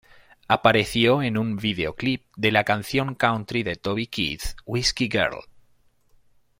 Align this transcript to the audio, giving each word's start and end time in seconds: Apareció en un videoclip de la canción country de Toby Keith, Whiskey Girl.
Apareció 0.47 1.21
en 1.21 1.37
un 1.37 1.57
videoclip 1.57 2.23
de 2.35 2.51
la 2.51 2.63
canción 2.63 3.13
country 3.13 3.61
de 3.61 3.75
Toby 3.75 4.07
Keith, 4.07 4.41
Whiskey 4.65 5.07
Girl. 5.11 5.41